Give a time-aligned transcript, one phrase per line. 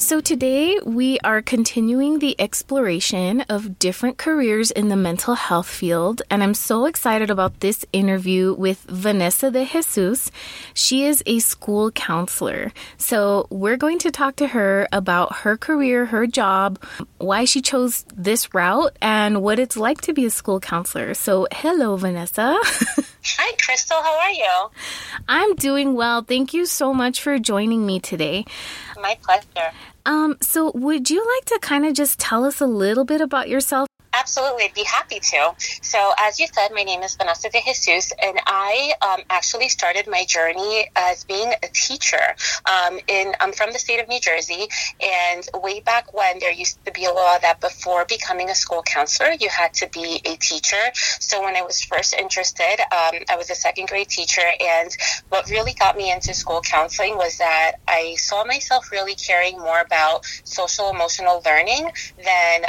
[0.03, 6.21] So, today we are continuing the exploration of different careers in the mental health field,
[6.29, 10.29] and I'm so excited about this interview with Vanessa de Jesus.
[10.73, 12.73] She is a school counselor.
[12.98, 16.84] So, we're going to talk to her about her career, her job,
[17.20, 21.13] why she chose this route, and what it's like to be a school counselor.
[21.13, 22.59] So, hello, Vanessa.
[23.26, 24.01] Hi, Crystal.
[24.01, 24.70] How are you?
[25.29, 26.23] I'm doing well.
[26.23, 28.43] Thank you so much for joining me today.
[29.01, 29.71] My pleasure.
[30.05, 33.48] Um, so, would you like to kind of just tell us a little bit about
[33.48, 33.87] yourself?
[34.15, 35.53] Absolutely, I'd be happy to.
[35.81, 40.05] So, as you said, my name is Vanessa de Jesus, and I um, actually started
[40.07, 42.35] my journey as being a teacher.
[42.69, 44.67] Um, in I'm from the state of New Jersey,
[45.01, 48.84] and way back when there used to be a law that before becoming a school
[48.84, 50.91] counselor, you had to be a teacher.
[51.19, 54.91] So, when I was first interested, um, I was a second grade teacher, and
[55.29, 59.81] what really got me into school counseling was that I saw myself really caring more
[59.81, 61.89] about social emotional learning
[62.23, 62.65] than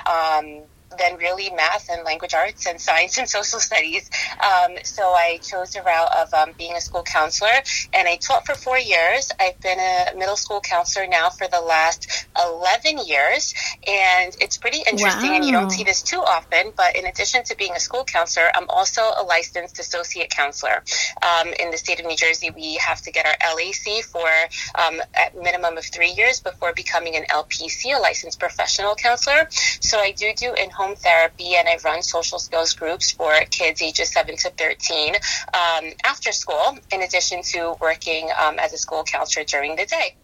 [0.99, 4.11] than really math and language arts and science and social studies.
[4.41, 8.47] Um, so I chose the route of um, being a school counselor, and I taught
[8.47, 9.31] for four years.
[9.41, 13.55] I've been a middle school counselor now for the last 11 years,
[13.87, 15.37] and it's pretty interesting, wow.
[15.37, 16.73] and you don't see this too often.
[16.77, 20.83] But in addition to being a school counselor, I'm also a licensed associate counselor.
[21.23, 24.29] Um, in the state of New Jersey, we have to get our LAC for
[24.77, 29.49] um, a minimum of three years before becoming an LPC, a licensed professional counselor.
[29.81, 33.33] So I do do in home home therapy and I run social skills groups for
[33.51, 38.79] kids ages 7 to 13 um, after school, in addition to working um, as a
[38.79, 40.17] school counselor during the day.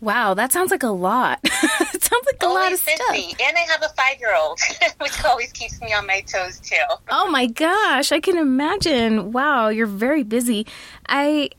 [0.00, 1.40] Wow, that sounds like a lot.
[1.44, 2.96] it sounds like a lot of busy.
[2.96, 3.40] stuff.
[3.46, 4.60] And I have a five year old,
[5.00, 6.76] which always keeps me on my toes too.
[7.10, 9.32] oh my gosh, I can imagine.
[9.32, 10.66] Wow, you're very busy.
[11.08, 11.50] I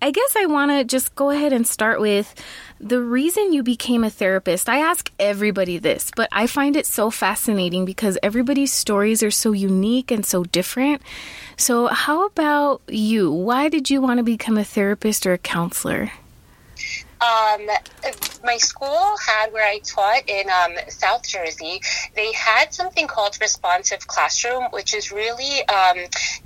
[0.00, 2.34] I guess I want to just go ahead and start with
[2.80, 4.68] the reason you became a therapist.
[4.68, 9.52] I ask everybody this, but I find it so fascinating because everybody's stories are so
[9.52, 11.02] unique and so different.
[11.56, 13.30] So, how about you?
[13.30, 16.10] Why did you want to become a therapist or a counselor?
[17.22, 17.68] Um,
[18.44, 21.80] my school had where I taught in um, South Jersey,
[22.16, 25.98] they had something called responsive classroom, which is really um,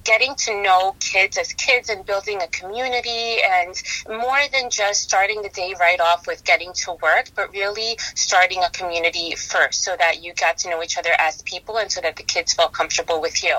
[0.04, 5.40] getting to know kids as kids and building a community and more than just starting
[5.40, 9.96] the day right off with getting to work, but really starting a community first so
[9.98, 12.72] that you got to know each other as people and so that the kids felt
[12.74, 13.56] comfortable with you.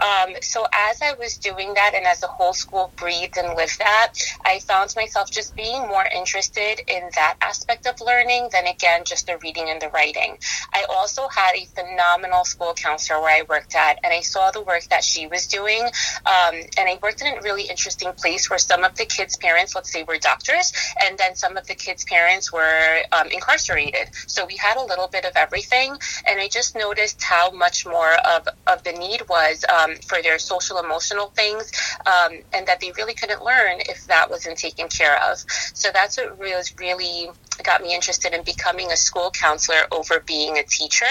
[0.00, 3.78] Um, so as I was doing that and as the whole school breathed and lived
[3.78, 8.66] that, I found myself just being more interested interested in that aspect of learning than
[8.66, 10.36] again just the reading and the writing.
[10.72, 14.62] I also had a phenomenal school counselor where I worked at, and I saw the
[14.62, 15.82] work that she was doing.
[15.82, 19.74] Um, and I worked in a really interesting place where some of the kids' parents,
[19.74, 20.72] let's say, were doctors,
[21.06, 24.08] and then some of the kids' parents were um, incarcerated.
[24.26, 25.96] So we had a little bit of everything,
[26.26, 30.38] and I just noticed how much more of, of the need was um, for their
[30.38, 31.70] social emotional things,
[32.06, 35.38] um, and that they really couldn't learn if that wasn't taken care of.
[35.74, 37.30] So that's what was really
[37.62, 41.06] got me interested in becoming a school counselor over being a teacher.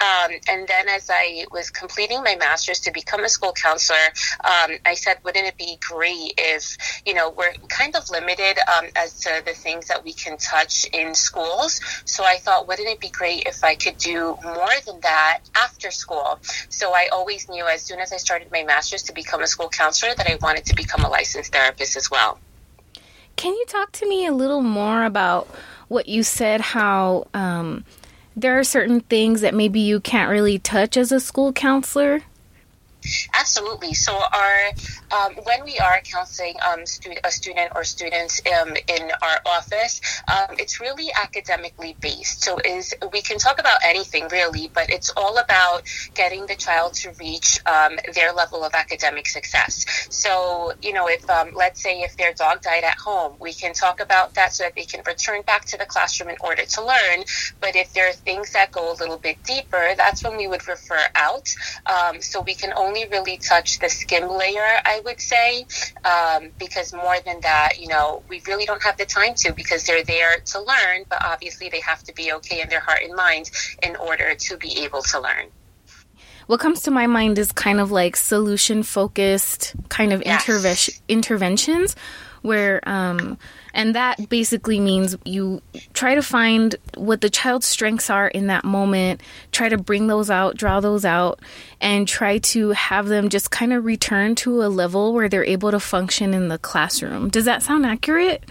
[0.00, 3.98] Um, and then as I was completing my master's to become a school counselor,
[4.44, 8.86] um, I said, wouldn't it be great if, you know, we're kind of limited um,
[8.96, 11.80] as to the things that we can touch in schools.
[12.04, 15.90] So I thought, wouldn't it be great if I could do more than that after
[15.90, 16.40] school?
[16.68, 19.68] So I always knew as soon as I started my master's to become a school
[19.68, 22.38] counselor that I wanted to become a licensed therapist as well.
[23.36, 25.48] Can you talk to me a little more about
[25.88, 26.60] what you said?
[26.60, 27.84] How um,
[28.36, 32.22] there are certain things that maybe you can't really touch as a school counselor?
[33.34, 33.94] Absolutely.
[33.94, 34.70] So, our
[35.12, 40.00] um, when we are counseling um, stu- a student or students um, in our office,
[40.28, 42.42] um, it's really academically based.
[42.42, 45.82] So, is we can talk about anything really, but it's all about
[46.14, 49.84] getting the child to reach um, their level of academic success.
[50.10, 53.74] So, you know, if um, let's say if their dog died at home, we can
[53.74, 56.84] talk about that so that they can return back to the classroom in order to
[56.84, 57.24] learn.
[57.60, 60.66] But if there are things that go a little bit deeper, that's when we would
[60.66, 61.48] refer out.
[62.20, 65.66] so we can only really touch the skim layer, I would say,
[66.04, 69.84] um, because more than that, you know, we really don't have the time to because
[69.84, 73.14] they're there to learn, but obviously they have to be okay in their heart and
[73.14, 73.50] mind
[73.82, 75.46] in order to be able to learn.
[76.46, 80.44] What comes to my mind is kind of like solution focused kind of yes.
[80.44, 81.96] interve- interventions
[82.42, 83.38] where um,
[83.74, 85.62] and that basically means you
[85.94, 89.20] try to find what the child's strengths are in that moment,
[89.50, 91.40] try to bring those out, draw those out,
[91.80, 95.70] and try to have them just kind of return to a level where they're able
[95.70, 97.28] to function in the classroom.
[97.28, 98.44] Does that sound accurate?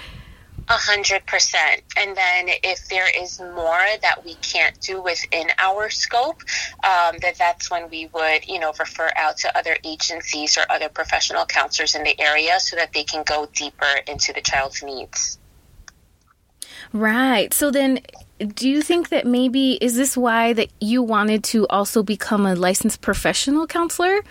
[0.71, 1.81] A hundred percent.
[1.97, 6.41] And then if there is more that we can't do within our scope,
[6.81, 10.87] um, that that's when we would, you know, refer out to other agencies or other
[10.87, 15.37] professional counselors in the area so that they can go deeper into the child's needs.
[16.93, 17.53] Right.
[17.53, 17.99] So then
[18.47, 22.55] do you think that maybe is this why that you wanted to also become a
[22.55, 24.21] licensed professional counselor?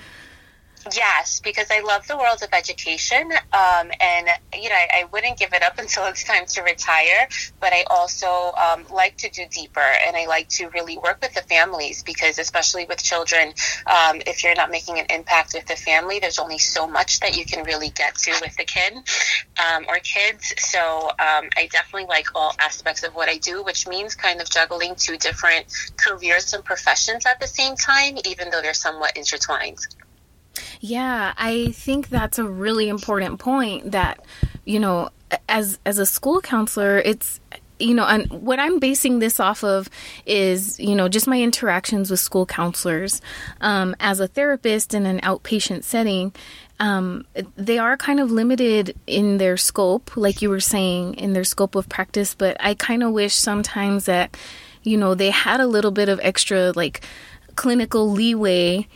[0.94, 5.38] Yes, because I love the world of education, um, and you know I, I, wouldn't
[5.38, 7.28] give it up until it's time to retire.
[7.60, 11.34] But I also um, like to do deeper, and I like to really work with
[11.34, 13.52] the families because, especially with children,
[13.86, 17.36] um, if you're not making an impact with the family, there's only so much that
[17.36, 20.54] you can really get to with the kid um, or kids.
[20.58, 24.48] So um, I definitely like all aspects of what I do, which means kind of
[24.48, 25.66] juggling two different
[25.98, 29.78] careers and professions at the same time, even though they're somewhat intertwined.
[30.80, 34.24] Yeah, I think that's a really important point that,
[34.64, 35.10] you know,
[35.48, 37.40] as as a school counselor, it's
[37.78, 39.88] you know, and what I'm basing this off of
[40.26, 43.22] is, you know, just my interactions with school counselors
[43.62, 46.32] um, as a therapist in an outpatient setting.
[46.78, 47.26] Um,
[47.56, 51.74] they are kind of limited in their scope, like you were saying, in their scope
[51.74, 52.34] of practice.
[52.34, 54.36] But I kind of wish sometimes that,
[54.82, 57.02] you know, they had a little bit of extra, like,
[57.56, 58.86] clinical leeway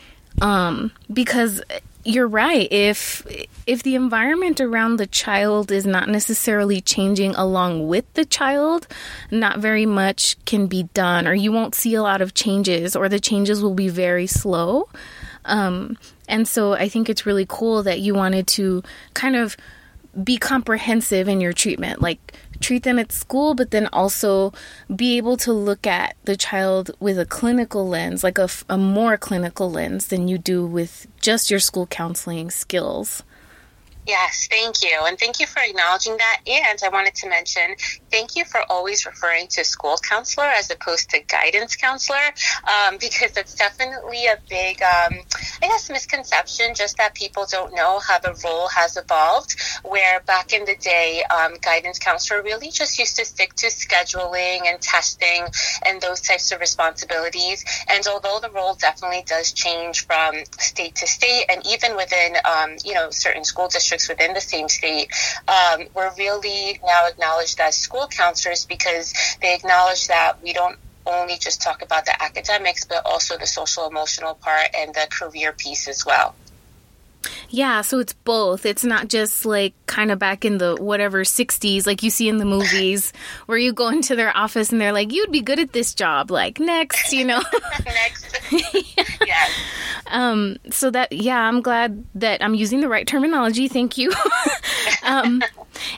[0.40, 1.62] um, because
[2.04, 2.68] you're right.
[2.70, 3.26] If
[3.66, 8.86] if the environment around the child is not necessarily changing along with the child,
[9.30, 13.08] not very much can be done, or you won't see a lot of changes, or
[13.08, 14.88] the changes will be very slow.
[15.46, 15.98] Um,
[16.28, 18.82] and so I think it's really cool that you wanted to
[19.14, 19.56] kind of
[20.22, 22.00] be comprehensive in your treatment.
[22.00, 24.52] Like treat them at school, but then also
[24.94, 29.16] be able to look at the child with a clinical lens, like a, a more
[29.16, 33.22] clinical lens than you do with just your school counseling skills.
[34.06, 35.04] Yes, thank you.
[35.06, 36.40] And thank you for acknowledging that.
[36.46, 37.74] And I wanted to mention
[38.10, 42.18] thank you for always referring to school counselor as opposed to guidance counselor,
[42.68, 45.14] um, because it's definitely a big, um,
[45.62, 49.54] I guess, misconception just that people don't know how the role has evolved.
[49.84, 54.66] Where back in the day, um, guidance counselor really just used to stick to scheduling
[54.66, 55.46] and testing
[55.86, 57.64] and those types of responsibilities.
[57.88, 62.76] And although the role definitely does change from state to state and even within, um,
[62.84, 65.08] you know, certain school districts, districts within the same state
[65.48, 71.36] um, were really now acknowledged as school counselors because they acknowledge that we don't only
[71.36, 75.86] just talk about the academics, but also the social emotional part and the career piece
[75.86, 76.34] as well.
[77.50, 78.66] Yeah, so it's both.
[78.66, 82.38] It's not just like kind of back in the whatever 60s, like you see in
[82.38, 83.12] the movies,
[83.46, 86.30] where you go into their office and they're like, you'd be good at this job.
[86.30, 87.42] Like, next, you know?
[87.84, 88.38] next.
[89.26, 89.50] yes.
[90.08, 93.68] Um, so that, yeah, I'm glad that I'm using the right terminology.
[93.68, 94.12] Thank you.
[95.04, 95.42] um,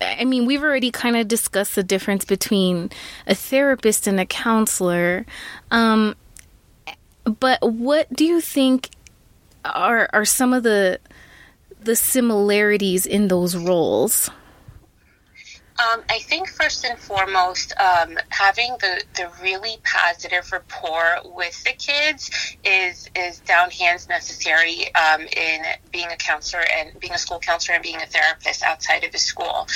[0.00, 2.90] I mean, we've already kind of discussed the difference between
[3.26, 5.26] a therapist and a counselor.
[5.70, 6.16] Um,
[7.24, 8.90] but what do you think
[9.64, 11.00] are are some of the
[11.86, 14.28] the similarities in those roles?
[15.78, 21.72] Um, I think first and foremost, um, having the, the really positive rapport with the
[21.72, 25.62] kids is is down hands necessary um, in
[25.92, 29.18] being a counselor and being a school counselor and being a therapist outside of the
[29.18, 29.66] school.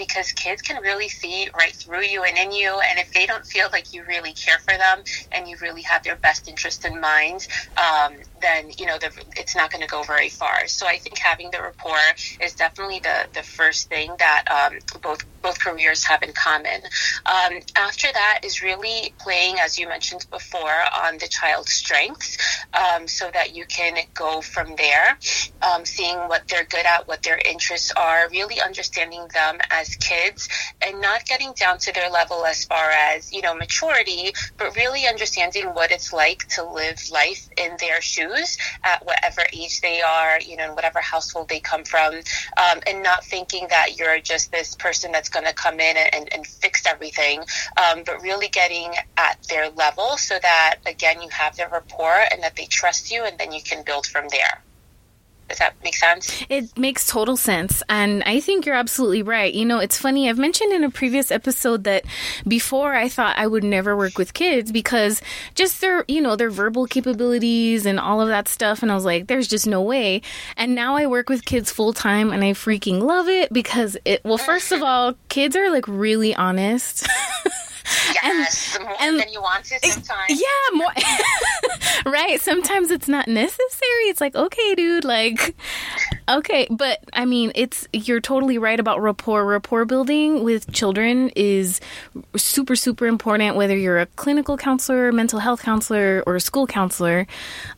[0.00, 2.80] Because kids can really see right through you and in you.
[2.90, 6.02] And if they don't feel like you really care for them and you really have
[6.02, 10.02] their best interest in mind, um, then you know the, it's not going to go
[10.02, 10.66] very far.
[10.66, 11.98] So I think having the rapport
[12.40, 16.80] is definitely the the first thing that um, both both careers have in common.
[17.26, 22.36] Um, after that is really playing, as you mentioned before, on the child's strengths,
[22.74, 25.18] um, so that you can go from there,
[25.62, 30.48] um, seeing what they're good at, what their interests are, really understanding them as kids,
[30.82, 35.06] and not getting down to their level as far as you know maturity, but really
[35.06, 40.40] understanding what it's like to live life in their shoes at whatever age they are,
[40.40, 44.52] you know, in whatever household they come from, um, and not thinking that you're just
[44.52, 47.40] this person that's going to come in and, and, fix everything,
[47.76, 52.42] um, but really getting at their level so that, again, you have their rapport and
[52.42, 54.58] that they trust you, and then you can build from there.
[55.50, 56.44] Does that make sense?
[56.48, 57.82] It makes total sense.
[57.88, 59.52] And I think you're absolutely right.
[59.52, 60.28] You know, it's funny.
[60.28, 62.04] I've mentioned in a previous episode that
[62.46, 65.20] before I thought I would never work with kids because
[65.56, 68.80] just their, you know, their verbal capabilities and all of that stuff.
[68.84, 70.22] And I was like, there's just no way.
[70.56, 74.24] And now I work with kids full time and I freaking love it because it,
[74.24, 77.08] well, first of all, kids are like really honest.
[78.22, 80.40] Yes, and, more and, than you want to sometimes.
[80.40, 80.92] Yeah, more.
[82.12, 82.40] right.
[82.40, 84.04] Sometimes it's not necessary.
[84.04, 85.54] It's like, okay, dude, like,
[86.28, 86.66] okay.
[86.70, 89.44] But I mean, it's, you're totally right about rapport.
[89.44, 91.80] Rapport building with children is
[92.36, 97.26] super, super important, whether you're a clinical counselor, mental health counselor, or a school counselor.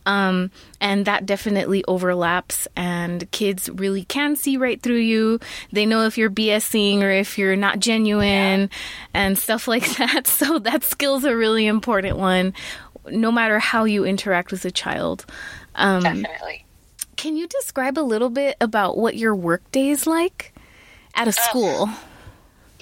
[0.06, 0.50] Um,
[0.82, 5.38] and that definitely overlaps and kids really can see right through you
[5.70, 8.68] they know if you're bsing or if you're not genuine yeah.
[9.14, 12.52] and stuff like that so that skill's a really important one
[13.11, 15.25] no matter how you interact with a child
[15.76, 16.66] um, definitely
[17.23, 20.52] can you describe a little bit about what your work day is like
[21.14, 21.88] at a school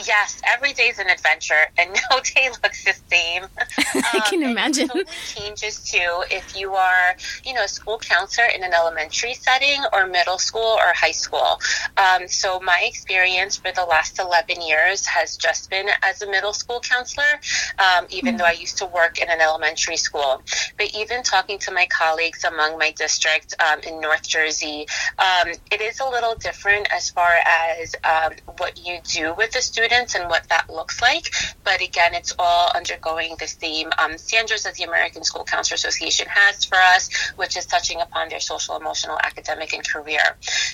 [0.06, 3.42] Yes, every day is an adventure, and no day looks the same.
[3.42, 3.50] Um,
[4.50, 4.88] imagine.
[4.88, 9.83] Totally changes too if you are, you know, a school counselor in an elementary setting
[9.92, 11.61] or middle school or high school.
[11.97, 16.52] Um, so my experience for the last 11 years has just been as a middle
[16.52, 17.40] school counselor,
[17.78, 18.38] um, even mm-hmm.
[18.38, 20.42] though I used to work in an elementary school.
[20.78, 24.87] But even talking to my colleagues among my district um, in North Jersey,
[25.19, 29.61] um, it is a little different as far as um, what you do with the
[29.61, 31.33] students students and what that looks like.
[31.64, 36.26] But again, it's all undergoing the same um, standards that the American School Counselor Association
[36.28, 40.20] has for us, which is touching upon their social, emotional, academic, and career.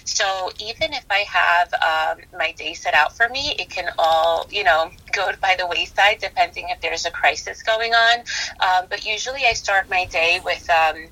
[0.04, 4.46] So even if I have um, my day set out for me, it can all,
[4.50, 8.18] you know, go by the wayside depending if there's a crisis going on.
[8.60, 11.08] Um, but usually I start my day with, um,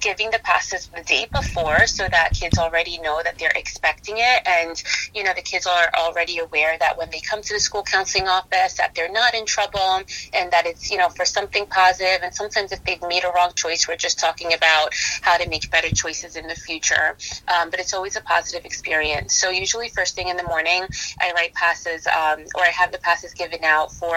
[0.00, 4.42] giving the passes the day before so that kids already know that they're expecting it.
[4.46, 4.82] And
[5.14, 8.28] you know the kids are already aware that when they come to the school counseling
[8.28, 12.20] office that they're not in trouble and that it's you know for something positive.
[12.22, 14.90] And sometimes if they've made a wrong choice we're just talking about
[15.22, 17.16] how to make better choices in the future.
[17.48, 19.34] Um, but it's always a positive experience.
[19.34, 20.84] So usually first thing in the morning
[21.20, 24.16] i write passes um, or i have the passes given out for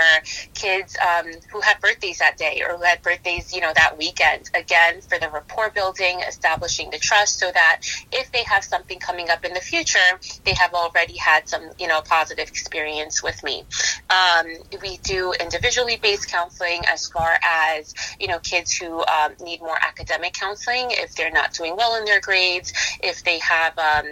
[0.54, 4.50] kids um, who have birthdays that day or who had birthdays you know that weekend.
[4.54, 9.00] Again for the report rapport building, establishing the trust so that if they have something
[9.00, 10.00] coming up in the future,
[10.46, 13.66] they have already had some, you know, positive experience with me.
[14.10, 14.48] Um,
[14.82, 19.78] we do individually based counseling as far as, you know, kids who um, need more
[19.86, 24.06] academic counseling if they're not doing well in their grades, if they have, um,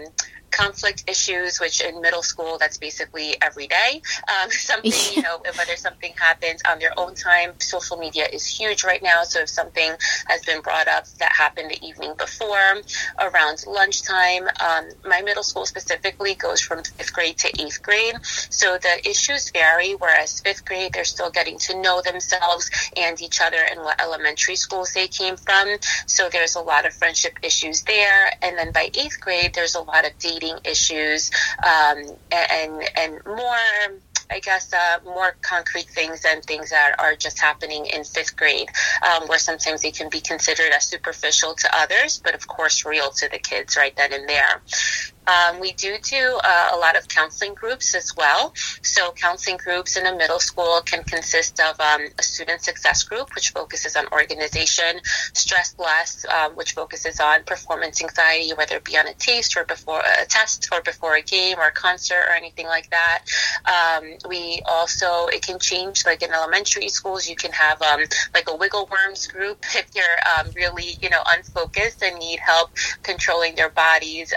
[0.51, 4.01] conflict issues, which in middle school, that's basically every day.
[4.29, 8.83] Um, something, you know, whether something happens on their own time, social media is huge
[8.83, 9.23] right now.
[9.23, 9.91] So if something
[10.27, 12.81] has been brought up that happened the evening before,
[13.19, 18.15] around lunchtime, um, my middle school specifically goes from fifth grade to eighth grade.
[18.23, 23.41] So the issues vary, whereas fifth grade, they're still getting to know themselves and each
[23.41, 25.77] other and what elementary schools they came from.
[26.05, 28.31] So there's a lot of friendship issues there.
[28.41, 31.31] And then by eighth grade, there's a lot of dating issues
[31.65, 37.41] um, and and more I guess, uh, more concrete things and things that are just
[37.41, 38.69] happening in fifth grade,
[39.03, 43.11] um, where sometimes they can be considered as superficial to others, but of course real
[43.17, 44.61] to the kids right then and there.
[45.27, 48.53] Um, we do do uh, a lot of counseling groups as well.
[48.81, 53.33] So, counseling groups in a middle school can consist of um, a student success group,
[53.35, 54.99] which focuses on organization,
[55.33, 59.63] stress less, um, which focuses on performance anxiety, whether it be on a test or
[59.65, 63.23] before a test or before a game or a concert or anything like that.
[63.65, 68.01] Um, we also, it can change, like in elementary schools, you can have um,
[68.33, 70.03] like a wiggle worms group if you're
[70.39, 72.71] um, really, you know, unfocused and need help
[73.03, 74.33] controlling their bodies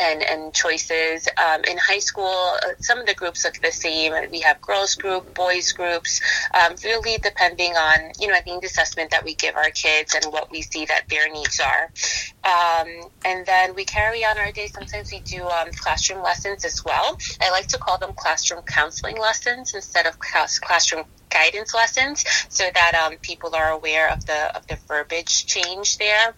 [0.00, 1.28] and and choices.
[1.38, 4.12] Um, in high school, uh, some of the groups look the same.
[4.30, 6.20] We have girls group, boys groups,
[6.54, 10.32] um, really depending on you know the needs assessment that we give our kids and
[10.32, 11.90] what we see that their needs are.
[12.44, 14.68] Um, and then we carry on our day.
[14.72, 17.16] Sometimes we do um, classroom lessons as well.
[17.42, 21.04] I like to call them classroom counseling lessons instead of class, classroom
[21.36, 26.28] guidance lessons so that um, people are aware of the of the verbiage change there.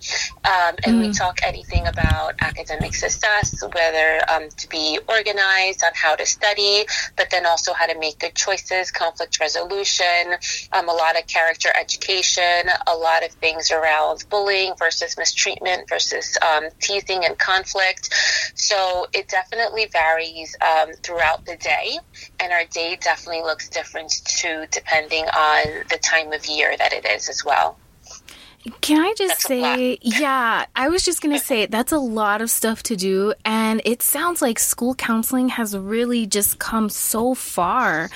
[0.45, 1.01] Um, and mm.
[1.01, 6.85] we talk anything about academic success, whether um, to be organized on how to study,
[7.17, 10.35] but then also how to make good choices, conflict resolution,
[10.73, 16.37] um, a lot of character education, a lot of things around bullying versus mistreatment versus
[16.49, 18.05] um, teasing and conflict.
[18.55, 21.99] So it definitely varies um, throughout the day,
[22.41, 27.05] and our day definitely looks different too, depending on the time of year that it
[27.05, 27.79] is as well.
[28.81, 32.43] Can I just that's say, yeah, I was just going to say that's a lot
[32.43, 33.33] of stuff to do.
[33.45, 38.11] And it sounds like school counseling has really just come so far.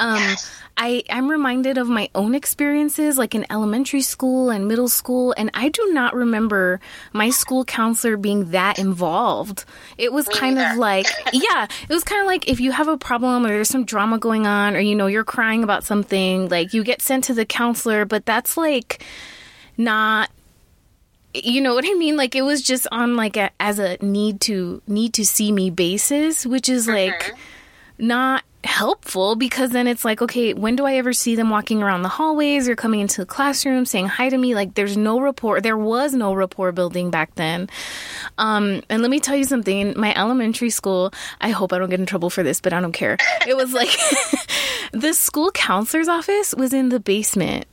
[0.00, 0.50] Um, yes.
[0.76, 5.50] I, I'm reminded of my own experiences, like in elementary school and middle school, and
[5.52, 6.80] I do not remember
[7.12, 9.66] my school counselor being that involved.
[9.98, 12.96] It was kind of like, yeah, it was kind of like if you have a
[12.96, 16.72] problem or there's some drama going on, or you know, you're crying about something, like
[16.72, 19.04] you get sent to the counselor, but that's like
[19.76, 20.30] not
[21.32, 22.16] you know what I mean?
[22.16, 25.70] Like it was just on like a as a need to need to see me
[25.70, 28.06] basis, which is like mm-hmm.
[28.06, 32.02] not helpful because then it's like, okay, when do I ever see them walking around
[32.02, 34.54] the hallways or coming into the classroom saying hi to me?
[34.54, 35.60] Like there's no rapport.
[35.60, 37.68] There was no rapport building back then.
[38.38, 39.78] Um, and let me tell you something.
[39.80, 42.80] In my elementary school, I hope I don't get in trouble for this, but I
[42.80, 43.16] don't care.
[43.46, 43.90] It was like
[44.92, 47.66] the school counselor's office was in the basement.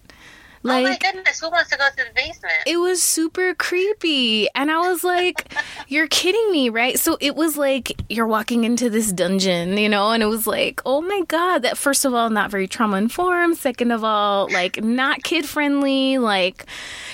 [0.68, 2.54] Like, oh my goodness, who wants to go to the basement?
[2.66, 4.50] It was super creepy.
[4.54, 5.54] And I was like,
[5.88, 7.00] you're kidding me, right?
[7.00, 10.82] So it was like you're walking into this dungeon, you know, and it was like,
[10.86, 13.58] oh my God, that first of all, not very trauma informed.
[13.58, 16.18] Second of all, like not kid friendly.
[16.18, 16.66] Like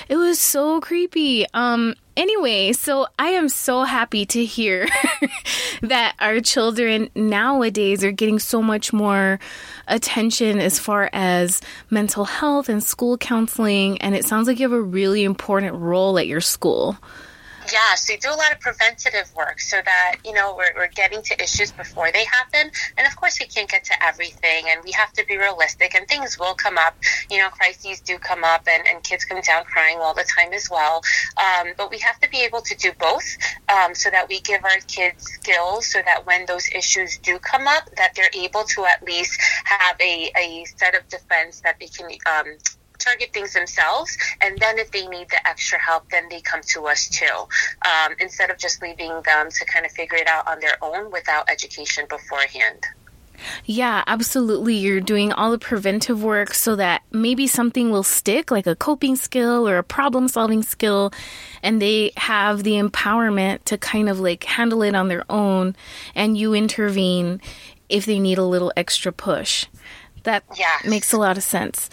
[0.09, 1.45] it was so creepy.
[1.53, 4.87] Um, Anyway, so I am so happy to hear
[5.81, 9.39] that our children nowadays are getting so much more
[9.87, 13.97] attention as far as mental health and school counseling.
[13.99, 16.97] And it sounds like you have a really important role at your school.
[17.73, 21.23] Yes, we do a lot of preventative work so that, you know, we're, we're getting
[21.23, 22.69] to issues before they happen.
[22.99, 26.07] And of course, we can't get to everything and we have to be realistic and
[26.07, 26.95] things will come up.
[27.31, 30.53] You know, crises do come up and, and kids come down crying all the time
[30.53, 31.01] as well.
[31.41, 33.25] Um, but we have to be able to do both
[33.69, 37.67] um, so that we give our kids skills so that when those issues do come
[37.67, 41.87] up, that they're able to at least have a, a set of defense that they
[41.87, 42.05] can
[42.37, 42.53] um,
[43.03, 46.87] target things themselves, and then if they need the extra help, then they come to
[46.87, 47.47] us too,
[47.85, 51.11] um, instead of just leaving them to kind of figure it out on their own
[51.11, 52.85] without education beforehand.
[53.65, 54.75] Yeah, absolutely.
[54.75, 59.15] You're doing all the preventive work so that maybe something will stick, like a coping
[59.15, 61.11] skill or a problem solving skill,
[61.61, 65.75] and they have the empowerment to kind of like handle it on their own,
[66.15, 67.41] and you intervene
[67.89, 69.65] if they need a little extra push.
[70.23, 70.85] That yes.
[70.85, 71.89] makes a lot of sense.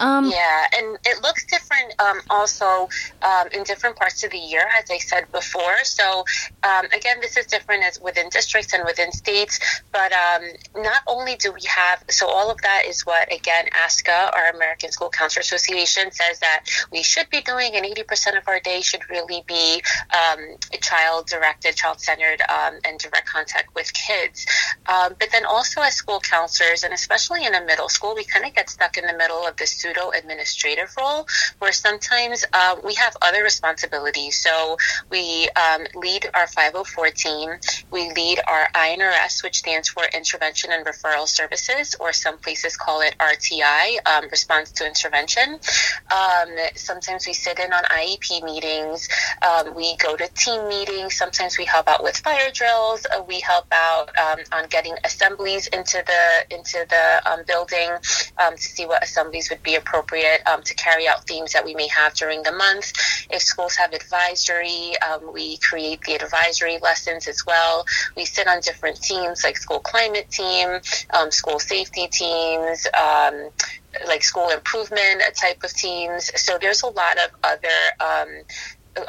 [0.00, 2.88] Um, yeah, and it looks different um, also
[3.22, 5.84] um, in different parts of the year, as I said before.
[5.84, 6.24] So,
[6.62, 9.60] um, again, this is different as within districts and within states.
[9.92, 10.42] But um,
[10.76, 14.90] not only do we have, so all of that is what, again, ASCA, our American
[14.90, 19.02] School Counselor Association, says that we should be doing, and 80% of our day should
[19.10, 19.82] really be
[20.14, 24.46] um, child directed, child centered, and direct contact with kids.
[24.86, 28.54] but then also as school counselors, and especially in a middle school, we kind of
[28.54, 31.26] get stuck in the middle of the student pseudo administrative role
[31.58, 34.36] where sometimes uh, we have other responsibilities.
[34.36, 34.76] So
[35.10, 37.50] we um, lead our 504 team,
[37.90, 43.00] we lead our I&RS, which stands for Intervention and Referral Services, or some places call
[43.00, 45.58] it RTI, um, Response to Intervention.
[46.10, 49.08] Um, sometimes we sit in on IEP meetings,
[49.42, 53.40] um, we go to team meetings, sometimes we help out with fire drills, uh, we
[53.40, 57.90] help out um, on getting assemblies into the into the um, building
[58.50, 61.88] to see what assemblies would be appropriate um, to carry out themes that we may
[61.88, 62.92] have during the month.
[63.30, 67.84] If schools have advisory, um, we create the advisory lessons as well.
[68.16, 70.80] We sit on different teams like school climate team,
[71.18, 73.50] um, school safety teams, um,
[74.06, 76.30] like school improvement type of teams.
[76.36, 78.28] So there's a lot of other um,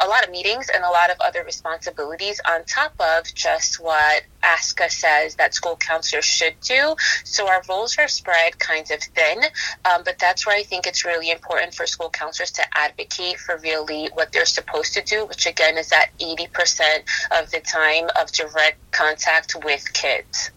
[0.01, 4.23] a lot of meetings and a lot of other responsibilities on top of just what
[4.43, 6.95] ASCA says that school counselors should do.
[7.23, 9.43] So our roles are spread kind of thin,
[9.91, 13.58] um, but that's where I think it's really important for school counselors to advocate for
[13.58, 17.04] really what they're supposed to do, which again is that 80%
[17.39, 20.51] of the time of direct contact with kids.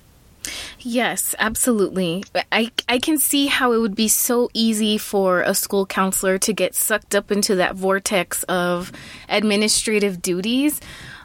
[0.84, 2.24] Yes, absolutely.
[2.52, 6.52] I, I can see how it would be so easy for a school counselor to
[6.52, 8.92] get sucked up into that vortex of
[9.28, 10.80] administrative duties.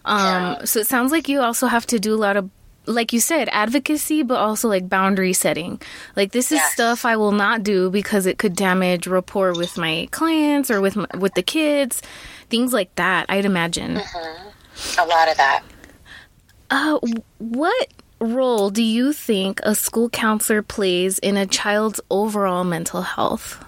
[0.06, 0.64] Um, yeah.
[0.64, 2.50] So it sounds like you also have to do a lot of
[2.86, 5.80] like you said, advocacy, but also like boundary setting.
[6.16, 6.74] Like this is yes.
[6.74, 10.96] stuff I will not do because it could damage rapport with my clients or with
[10.96, 12.02] my, with the kids,
[12.50, 13.28] things like that.
[13.30, 13.98] I'd imagine.
[13.98, 15.00] Mm-hmm.
[15.00, 15.64] A lot of that.
[16.72, 17.00] Uh,
[17.38, 17.88] what
[18.20, 23.64] role do you think a school counselor plays in a child's overall mental health?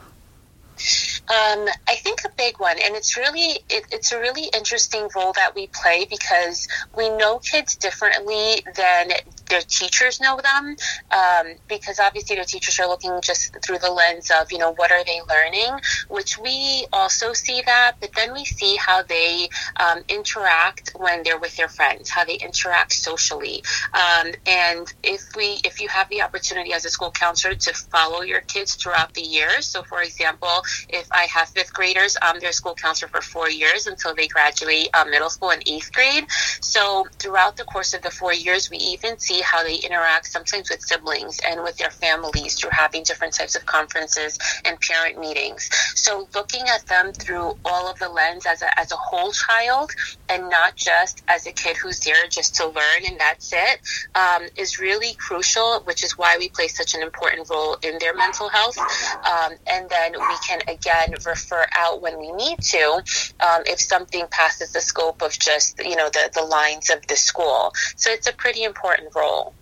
[1.30, 5.34] Um, I think a big one, and it's really it, it's a really interesting role
[5.34, 9.10] that we play because we know kids differently than
[9.50, 10.76] their teachers know them.
[11.12, 14.92] Um, because obviously their teachers are looking just through the lens of you know what
[14.92, 15.80] are they learning,
[16.10, 21.40] which we also see that, but then we see how they um, interact when they're
[21.40, 26.22] with their friends, how they interact socially, um, and if we if you have the
[26.22, 30.64] opportunity as a school counselor to follow your kids throughout the year, so for example
[30.90, 34.90] if I have fifth graders, I'm their school counselor for four years until they graduate
[34.94, 36.26] uh, middle school and eighth grade.
[36.62, 40.70] So throughout the course of the four years, we even see how they interact sometimes
[40.70, 45.70] with siblings and with their families through having different types of conferences and parent meetings.
[45.96, 49.92] So looking at them through all of the lens as a, as a whole child
[50.30, 53.80] and not just as a kid who's there just to learn and that's it,
[54.16, 58.16] um, is really crucial, which is why we play such an important role in their
[58.16, 58.78] mental health.
[58.78, 63.04] Um, and then we can again refer out when we need to
[63.40, 67.16] um, if something passes the scope of just you know the, the lines of the
[67.16, 67.74] school.
[67.96, 69.54] So it's a pretty important role.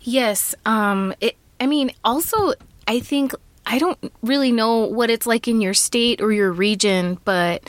[0.00, 2.52] Yes um it i mean also
[2.86, 3.34] i think
[3.66, 7.68] i don't really know what it's like in your state or your region but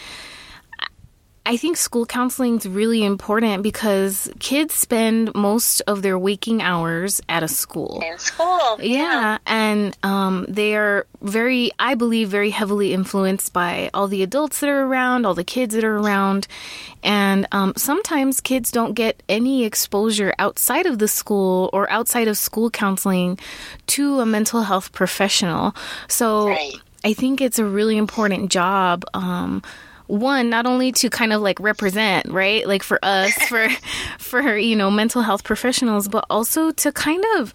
[1.47, 7.21] I think school counseling is really important because kids spend most of their waking hours
[7.29, 8.03] at a school.
[8.05, 8.77] In school.
[8.81, 8.97] Yeah.
[8.97, 9.37] yeah.
[9.45, 14.69] And um, they are very, I believe, very heavily influenced by all the adults that
[14.69, 16.49] are around, all the kids that are around.
[17.01, 22.37] And um, sometimes kids don't get any exposure outside of the school or outside of
[22.37, 23.39] school counseling
[23.87, 25.73] to a mental health professional.
[26.09, 26.75] So right.
[27.05, 29.05] I think it's a really important job.
[29.13, 29.63] Um,
[30.07, 33.67] one not only to kind of like represent right like for us for
[34.17, 37.53] for you know mental health professionals but also to kind of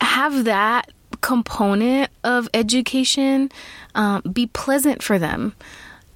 [0.00, 3.50] have that component of education
[3.94, 5.54] um, be pleasant for them.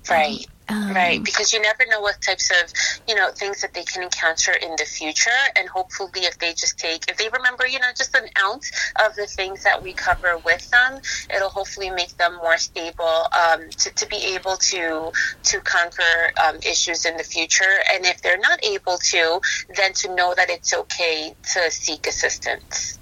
[0.08, 2.72] Right um, right, because you never know what types of,
[3.08, 5.30] you know, things that they can encounter in the future.
[5.56, 8.70] And hopefully, if they just take, if they remember, you know, just an ounce
[9.04, 11.00] of the things that we cover with them,
[11.34, 15.12] it'll hopefully make them more stable um, to, to be able to
[15.44, 17.82] to conquer um, issues in the future.
[17.92, 19.40] And if they're not able to,
[19.76, 22.98] then to know that it's okay to seek assistance.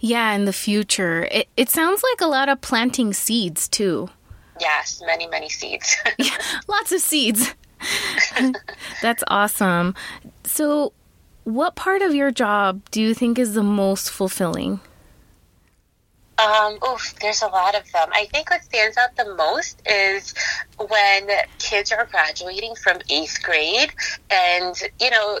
[0.00, 1.26] Yeah, in the future.
[1.30, 4.10] It, it sounds like a lot of planting seeds too.
[4.60, 5.96] Yes, many, many seeds.
[6.68, 7.54] lots of seeds.
[9.02, 9.94] That's awesome.
[10.44, 10.92] So,
[11.44, 14.80] what part of your job do you think is the most fulfilling?
[16.44, 16.78] Um,
[17.22, 18.08] there's a lot of them.
[18.12, 20.34] I think what stands out the most is
[20.78, 21.28] when
[21.58, 23.90] kids are graduating from eighth grade,
[24.30, 25.38] and you know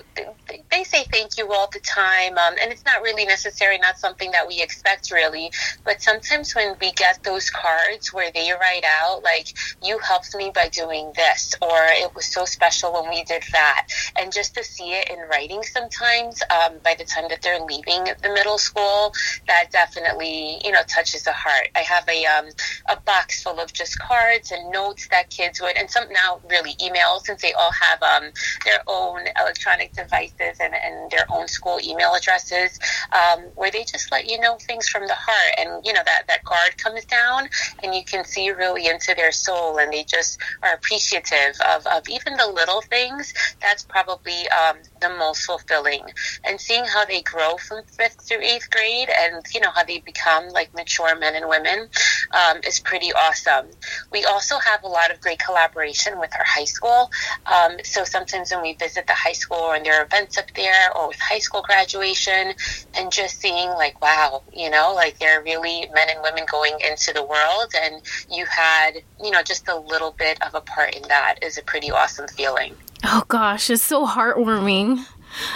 [0.70, 4.30] they say thank you all the time, um, and it's not really necessary, not something
[4.30, 5.50] that we expect really.
[5.84, 9.48] But sometimes when we get those cards where they write out like
[9.82, 13.86] "you helped me by doing this," or "it was so special when we did that,"
[14.18, 18.04] and just to see it in writing sometimes um, by the time that they're leaving
[18.22, 19.12] the middle school,
[19.48, 21.68] that definitely you know touches the heart.
[21.74, 22.46] I have a um,
[22.88, 26.74] a box full of just cards and notes that kids would, and some now really
[26.74, 28.30] emails since they all have um,
[28.64, 32.78] their own electronic devices and, and their own school email addresses,
[33.12, 35.54] um, where they just let you know things from the heart.
[35.58, 37.48] And you know that that card comes down,
[37.82, 42.02] and you can see really into their soul, and they just are appreciative of, of
[42.08, 43.32] even the little things.
[43.60, 46.04] That's probably um, the most fulfilling.
[46.44, 50.00] And seeing how they grow from fifth through eighth grade, and you know how they
[50.00, 51.88] become like mature men and women,
[52.32, 53.66] um, is pretty awesome.
[54.12, 57.10] We also have a lot of great collaboration with our high school.
[57.46, 60.94] Um, so sometimes when we visit the high school and there are events up there,
[60.96, 62.52] or with high school graduation,
[62.94, 66.76] and just seeing like, wow, you know, like there are really men and women going
[66.86, 70.94] into the world, and you had, you know, just a little bit of a part
[70.94, 72.74] in that is a pretty awesome feeling.
[73.04, 75.04] Oh gosh, it's so heartwarming.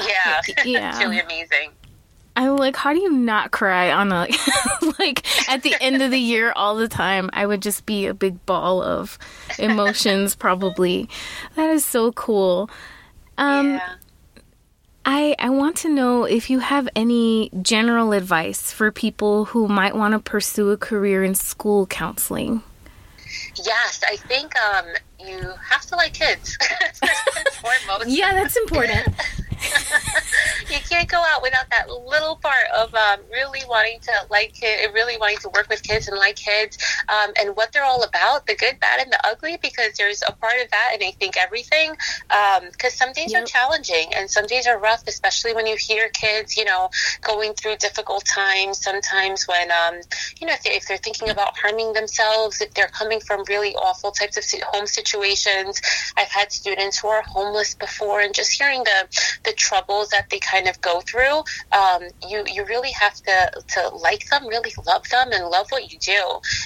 [0.00, 0.88] Yeah, yeah.
[0.90, 1.70] it's really amazing.
[2.38, 4.28] I'm like, how do you not cry on a
[5.00, 7.30] like at the end of the year all the time?
[7.32, 9.18] I would just be a big ball of
[9.58, 11.08] emotions, probably.
[11.56, 12.70] That is so cool.
[13.38, 13.94] Um, yeah.
[15.04, 19.96] I I want to know if you have any general advice for people who might
[19.96, 22.62] want to pursue a career in school counseling.
[23.56, 24.86] Yes, I think um,
[25.18, 26.56] you have to like kids.
[28.06, 29.08] yeah, that's important.
[30.70, 34.92] you can't go out without that little part of um, really wanting to like kid,
[34.94, 38.46] really wanting to work with kids and like kids um, and what they're all about,
[38.46, 41.36] the good, bad, and the ugly, because there's a part of that, and I think
[41.36, 41.92] everything,
[42.28, 43.42] because um, some days yep.
[43.42, 46.90] are challenging and some days are rough, especially when you hear kids, you know,
[47.22, 48.78] going through difficult times.
[48.78, 50.00] Sometimes when, um,
[50.40, 53.74] you know, if, they, if they're thinking about harming themselves, if they're coming from really
[53.76, 55.80] awful types of home situations.
[56.16, 60.38] I've had students who are homeless before, and just hearing the the troubles that they
[60.38, 61.38] kind of go through,
[61.72, 65.90] um, you you really have to to like them, really love them, and love what
[65.90, 66.22] you do,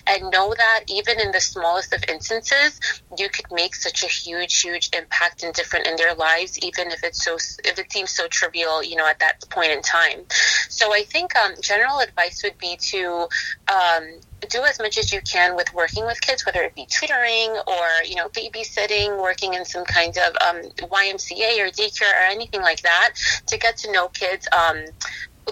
[0.07, 2.81] and know that even in the smallest of instances,
[3.17, 7.05] you could make such a huge, huge impact and different in their lives, even if
[7.05, 10.25] it's so if it seems so trivial, you know, at that point in time.
[10.69, 13.29] So I think um, general advice would be to
[13.73, 17.51] um, do as much as you can with working with kids, whether it be tutoring
[17.67, 22.63] or you know babysitting, working in some kind of um, YMCA or daycare or anything
[22.63, 23.11] like that,
[23.47, 24.85] to get to know kids um,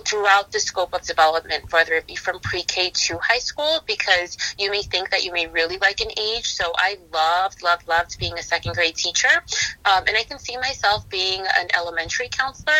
[0.06, 4.36] throughout the scope of development, whether it be from pre K to high school, because
[4.58, 6.46] you may think that you may really like an age.
[6.46, 9.28] So I loved, loved, loved being a second grade teacher.
[9.84, 12.72] Um, and I can see myself being an elementary counselor,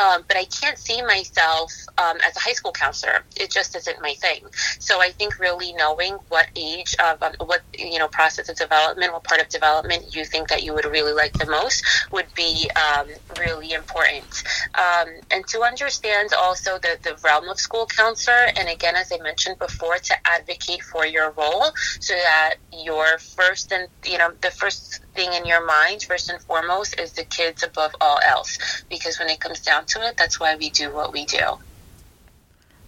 [0.00, 3.24] um, but I can't see myself um, as a high school counselor.
[3.36, 4.40] It just isn't my thing.
[4.78, 9.12] So I think really knowing what age of um, what, you know, process of development,
[9.12, 12.70] what part of development you think that you would really like the most would be
[12.76, 13.06] um,
[13.38, 14.42] really important.
[14.74, 18.48] Um, and to understand also also the, the realm of school counselor.
[18.56, 21.66] And again, as I mentioned before, to advocate for your role
[22.00, 26.40] so that your first and, you know, the first thing in your mind, first and
[26.42, 28.58] foremost, is the kids above all else.
[28.88, 31.58] Because when it comes down to it, that's why we do what we do.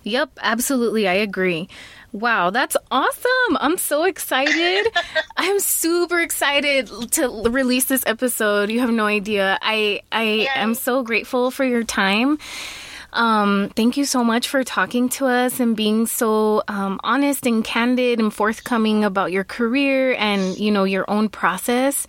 [0.02, 1.06] Yep, absolutely.
[1.06, 1.68] I agree.
[2.12, 3.56] Wow, that's awesome.
[3.61, 4.92] I'm so excited.
[5.37, 8.68] I'm super excited to release this episode.
[8.68, 9.59] You have no idea.
[9.62, 12.38] I I am so grateful for your time.
[13.12, 17.64] Um, thank you so much for talking to us and being so um, honest and
[17.64, 22.06] candid and forthcoming about your career and you know your own process.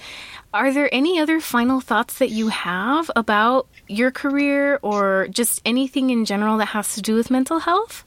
[0.53, 6.09] Are there any other final thoughts that you have about your career or just anything
[6.09, 8.03] in general that has to do with mental health?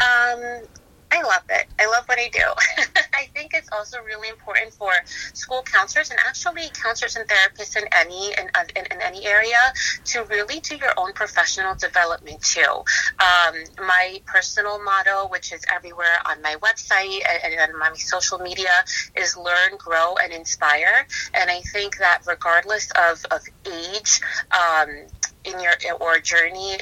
[0.00, 0.62] Um,
[1.10, 1.66] I love it.
[1.78, 2.40] I love what I do.
[3.14, 4.90] I think it's also really important for
[5.34, 9.72] school counselors and actually counselors and therapists in any in, in, in any area
[10.06, 12.62] to really do your own professional development too.
[12.62, 18.38] Um, my personal motto, which is everywhere on my website and, and on my social
[18.38, 18.84] media,
[19.16, 21.06] is learn, grow, and inspire.
[21.34, 24.20] And I think that regardless of, of age,
[24.52, 25.06] um,
[25.46, 26.76] in your or journey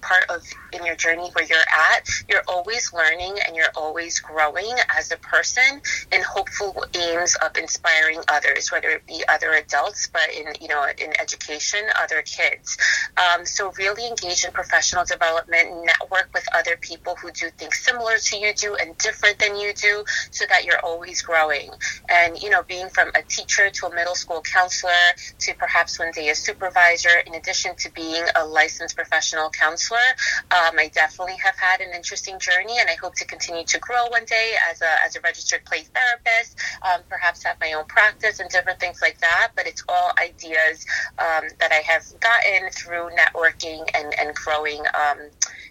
[0.00, 4.74] part of in your journey where you're at you're always learning and you're always growing
[4.96, 5.80] as a person
[6.12, 10.86] in hopeful aims of inspiring others whether it be other adults but in you know
[10.98, 12.76] in education other kids.
[13.16, 18.18] Um, so really engage in professional development network with other people who do things similar
[18.18, 21.70] to you do and different than you do so that you're always growing.
[22.08, 24.92] And you know being from a teacher to a middle school counselor
[25.40, 30.08] to perhaps one day a supervisor in addition to being being a licensed professional counselor.
[30.50, 34.06] Um, I definitely have had an interesting journey, and I hope to continue to grow
[34.08, 38.40] one day as a, as a registered play therapist, um, perhaps have my own practice
[38.40, 39.52] and different things like that.
[39.56, 40.86] But it's all ideas
[41.18, 45.18] um, that I have gotten through networking and, and growing um,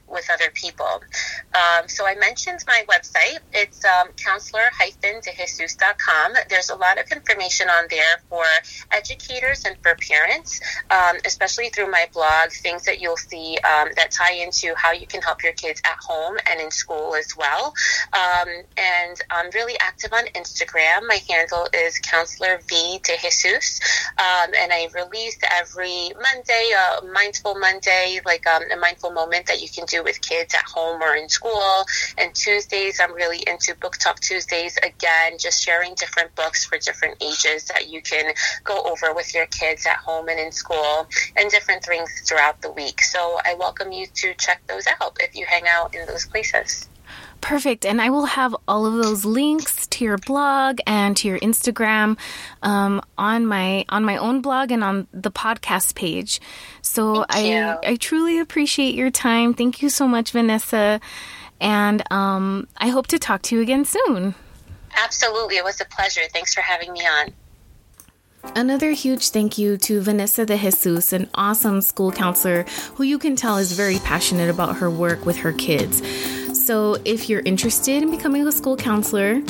[0.07, 1.01] with other people.
[1.53, 3.39] Um, so I mentioned my website.
[3.53, 6.33] It's um, counselor-dejesus.com.
[6.49, 8.43] There's a lot of information on there for
[8.91, 10.59] educators and for parents,
[10.91, 15.07] um, especially through my blog, things that you'll see um, that tie into how you
[15.07, 17.73] can help your kids at home and in school as well.
[18.13, 21.07] Um, and I'm really active on Instagram.
[21.07, 23.79] My handle is Counselor V de Jesus.
[24.17, 29.69] Um, and I release every Monday, a Mindful Monday, like a mindful moment that you
[29.69, 31.85] can do do with kids at home or in school.
[32.17, 34.77] And Tuesdays, I'm really into Book Talk Tuesdays.
[34.77, 38.33] Again, just sharing different books for different ages that you can
[38.63, 42.71] go over with your kids at home and in school and different things throughout the
[42.71, 43.01] week.
[43.01, 46.87] So I welcome you to check those out if you hang out in those places.
[47.41, 47.85] Perfect.
[47.85, 52.17] And I will have all of those links to your blog and to your Instagram
[52.63, 56.41] um, on my on my own blog and on the podcast page.
[56.87, 59.53] So I I truly appreciate your time.
[59.53, 60.99] Thank you so much, Vanessa.
[61.59, 64.35] And um, I hope to talk to you again soon.
[64.95, 65.57] Absolutely.
[65.57, 66.21] It was a pleasure.
[66.31, 67.33] Thanks for having me on.
[68.55, 72.63] Another huge thank you to Vanessa de Jesus, an awesome school counselor
[72.95, 76.01] who you can tell is very passionate about her work with her kids.
[76.65, 79.41] So, if you're interested in becoming a school counselor,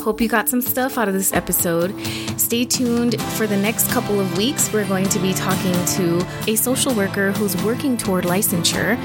[0.00, 1.94] hope you got some stuff out of this episode.
[2.38, 4.72] Stay tuned for the next couple of weeks.
[4.72, 8.98] We're going to be talking to a social worker who's working toward licensure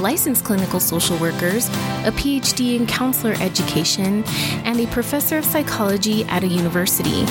[0.00, 1.68] licensed clinical social workers,
[2.04, 4.22] a PhD in counselor education,
[4.64, 7.24] and a professor of psychology at a university.